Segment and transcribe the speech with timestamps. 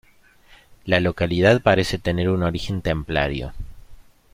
[0.83, 3.53] La localidad parece tener un origen templario.